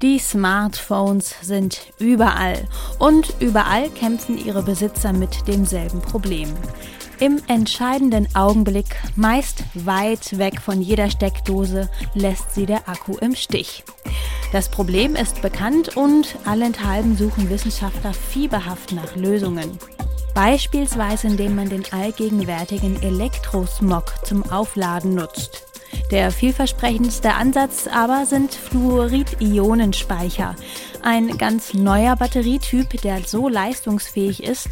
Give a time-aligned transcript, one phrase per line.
[0.00, 2.68] Die Smartphones sind überall
[3.00, 6.54] und überall kämpfen ihre Besitzer mit demselben Problem.
[7.18, 13.82] Im entscheidenden Augenblick, meist weit weg von jeder Steckdose, lässt sie der Akku im Stich.
[14.52, 19.80] Das Problem ist bekannt und allenthalben suchen Wissenschaftler fieberhaft nach Lösungen.
[20.32, 25.67] Beispielsweise indem man den allgegenwärtigen Elektrosmog zum Aufladen nutzt.
[26.10, 30.56] Der vielversprechendste Ansatz aber sind Fluorid-Ionenspeicher.
[31.02, 34.68] Ein ganz neuer Batterietyp, der so leistungsfähig ist,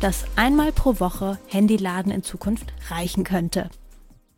[0.00, 3.70] dass einmal pro Woche Handyladen in Zukunft reichen könnte.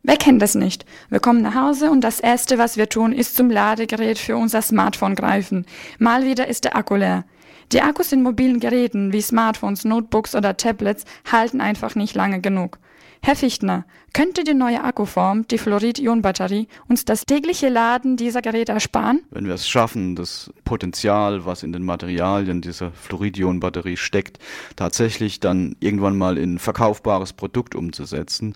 [0.03, 0.85] Wer kennt das nicht?
[1.09, 4.61] Wir kommen nach Hause und das Erste, was wir tun, ist zum Ladegerät für unser
[4.61, 5.65] Smartphone greifen.
[5.97, 7.23] Mal wieder ist der Akku leer.
[7.71, 12.79] Die Akkus in mobilen Geräten wie Smartphones, Notebooks oder Tablets halten einfach nicht lange genug.
[13.25, 19.21] Herr Fichtner, könnte die neue Akkuform, die Fluorid-Ionen-Batterie, uns das tägliche Laden dieser Geräte ersparen?
[19.31, 24.39] Wenn wir es schaffen, das Potenzial, was in den Materialien dieser Fluorid-Ionen-Batterie steckt,
[24.75, 28.55] tatsächlich dann irgendwann mal in verkaufbares Produkt umzusetzen,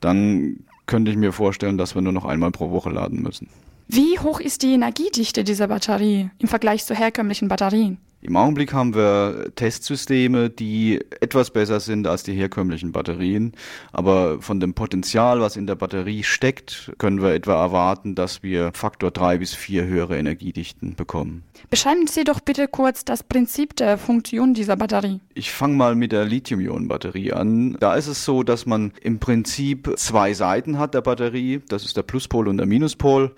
[0.00, 3.48] dann könnte ich mir vorstellen, dass wir nur noch einmal pro Woche laden müssen.
[3.86, 7.98] Wie hoch ist die Energiedichte dieser Batterie im Vergleich zu herkömmlichen Batterien?
[8.20, 13.52] Im Augenblick haben wir Testsysteme, die etwas besser sind als die herkömmlichen Batterien.
[13.92, 18.72] Aber von dem Potenzial, was in der Batterie steckt, können wir etwa erwarten, dass wir
[18.74, 21.44] Faktor drei bis vier höhere Energiedichten bekommen.
[21.70, 25.20] Beschreiben Sie doch bitte kurz das Prinzip der Funktion dieser Batterie.
[25.34, 27.76] Ich fange mal mit der Lithium-Ionen-Batterie an.
[27.78, 31.60] Da ist es so, dass man im Prinzip zwei Seiten hat der Batterie.
[31.68, 33.32] Das ist der Pluspol und der Minuspol.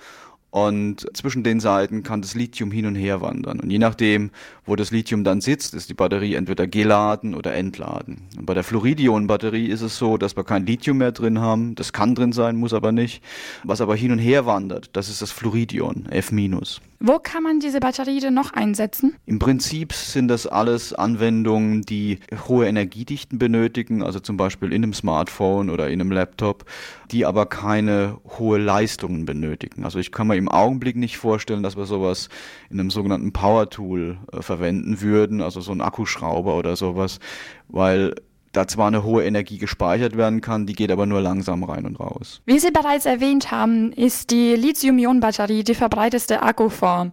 [0.51, 3.61] Und zwischen den Seiten kann das Lithium hin und her wandern.
[3.61, 4.31] Und je nachdem,
[4.67, 8.23] wo das Lithium dann sitzt, ist die Batterie entweder geladen oder entladen.
[8.37, 11.77] Und bei der Fluoridionen-Batterie ist es so, dass wir kein Lithium mehr drin haben.
[11.77, 13.23] Das kann drin sein, muss aber nicht.
[13.63, 16.31] Was aber hin und her wandert, das ist das Fluoridion, F-.
[17.03, 19.17] Wo kann man diese Batterie denn noch einsetzen?
[19.25, 24.93] Im Prinzip sind das alles Anwendungen, die hohe Energiedichten benötigen, also zum Beispiel in einem
[24.93, 26.67] Smartphone oder in einem Laptop,
[27.11, 29.85] die aber keine hohe Leistungen benötigen.
[29.85, 32.29] Also ich kann mir im Augenblick nicht vorstellen, dass wir sowas
[32.71, 37.19] in einem sogenannten Power Tool äh, verwenden würden, also so ein Akkuschrauber oder sowas,
[37.69, 38.15] weil
[38.53, 42.01] da zwar eine hohe Energie gespeichert werden kann, die geht aber nur langsam rein und
[42.01, 42.43] raus.
[42.47, 47.13] Wie Sie bereits erwähnt haben, ist die Lithium-Ionen-Batterie die verbreiteste Akkuform.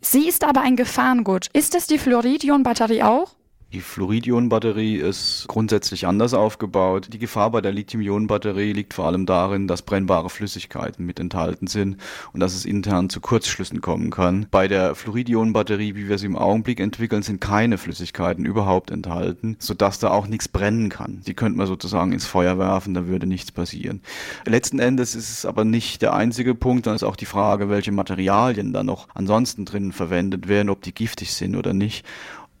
[0.00, 1.48] Sie ist aber ein Gefahrengut.
[1.54, 3.34] Ist es die Fluorid-Ionen-Batterie auch?
[3.74, 7.08] Die Fluorid-Ionen-Batterie ist grundsätzlich anders aufgebaut.
[7.12, 11.96] Die Gefahr bei der Lithium-Ionen-Batterie liegt vor allem darin, dass brennbare Flüssigkeiten mit enthalten sind
[12.32, 14.46] und dass es intern zu Kurzschlüssen kommen kann.
[14.52, 19.98] Bei der Fluorid-Ionen-Batterie, wie wir sie im Augenblick entwickeln, sind keine Flüssigkeiten überhaupt enthalten, sodass
[19.98, 21.22] da auch nichts brennen kann.
[21.26, 24.02] Die könnte man sozusagen ins Feuer werfen, da würde nichts passieren.
[24.46, 27.90] Letzten Endes ist es aber nicht der einzige Punkt, dann ist auch die Frage, welche
[27.90, 32.06] Materialien da noch ansonsten drin verwendet werden, ob die giftig sind oder nicht.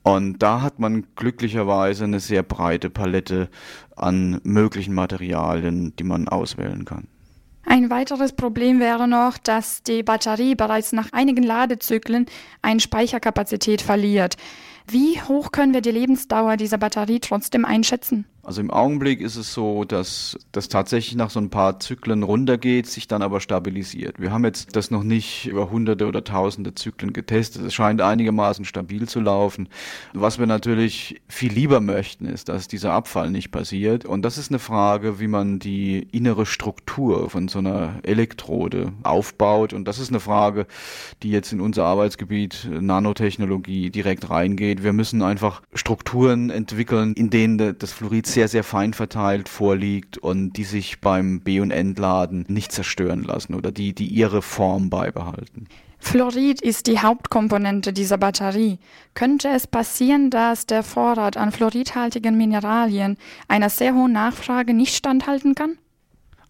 [0.04, 3.48] Und da hat man glücklicherweise eine sehr breite Palette
[3.96, 7.08] an möglichen Materialien, die man auswählen kann.
[7.64, 12.26] Ein weiteres Problem wäre noch, dass die Batterie bereits nach einigen Ladezyklen
[12.60, 14.36] eine Speicherkapazität verliert.
[14.86, 18.26] Wie hoch können wir die Lebensdauer dieser Batterie trotzdem einschätzen?
[18.44, 22.86] Also im Augenblick ist es so, dass das tatsächlich nach so ein paar Zyklen runtergeht,
[22.86, 24.20] sich dann aber stabilisiert.
[24.20, 27.62] Wir haben jetzt das noch nicht über hunderte oder tausende Zyklen getestet.
[27.62, 29.68] Es scheint einigermaßen stabil zu laufen.
[30.12, 34.04] Was wir natürlich viel lieber möchten, ist, dass dieser Abfall nicht passiert.
[34.04, 39.72] Und das ist eine Frage, wie man die innere Struktur von so einer Elektrode aufbaut.
[39.72, 40.66] Und das ist eine Frage,
[41.22, 44.82] die jetzt in unser Arbeitsgebiet Nanotechnologie direkt reingeht.
[44.82, 50.54] Wir müssen einfach Strukturen entwickeln, in denen das Fluorid sehr, sehr fein verteilt vorliegt und
[50.54, 55.68] die sich beim B- und Entladen nicht zerstören lassen oder die, die ihre Form beibehalten.
[55.98, 58.78] Fluorid ist die Hauptkomponente dieser Batterie.
[59.14, 63.16] Könnte es passieren, dass der Vorrat an fluoridhaltigen Mineralien
[63.48, 65.78] einer sehr hohen Nachfrage nicht standhalten kann?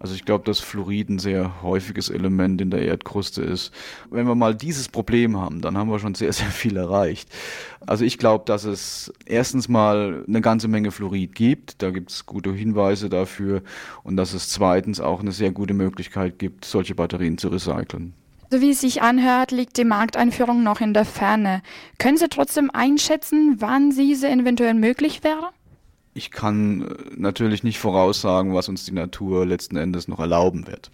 [0.04, 3.72] Also ich glaube, dass Fluorid ein sehr häufiges Element in der Erdkruste ist.
[4.10, 7.26] Wenn wir mal dieses Problem haben, dann haben wir schon sehr, sehr viel erreicht.
[7.86, 11.80] Also ich glaube, dass es erstens mal eine ganze Menge Fluorid gibt.
[11.80, 13.62] Da gibt es gute Hinweise dafür.
[14.02, 18.12] Und dass es zweitens auch eine sehr gute Möglichkeit gibt, solche Batterien zu recyceln.
[18.50, 21.62] So wie es sich anhört, liegt die Markteinführung noch in der Ferne.
[21.96, 25.48] Können Sie trotzdem einschätzen, wann diese eventuell möglich wäre?
[26.14, 30.90] Ich kann äh, natürlich nicht voraussagen, was uns die Natur letzten Endes noch erlauben wird.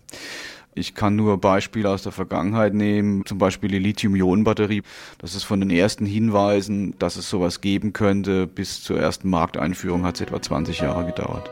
[0.75, 4.82] Ich kann nur Beispiele aus der Vergangenheit nehmen, zum Beispiel die Lithium-Ionen-Batterie.
[5.19, 10.05] Das ist von den ersten Hinweisen, dass es sowas geben könnte, bis zur ersten Markteinführung
[10.05, 11.50] hat es etwa 20 Jahre gedauert.